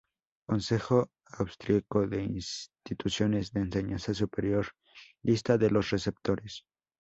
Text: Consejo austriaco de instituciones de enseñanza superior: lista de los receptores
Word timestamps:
Consejo 0.47 1.11
austriaco 1.27 2.07
de 2.07 2.23
instituciones 2.23 3.53
de 3.53 3.59
enseñanza 3.59 4.15
superior: 4.15 4.69
lista 5.23 5.59
de 5.59 5.69
los 5.69 5.91
receptores 5.91 6.65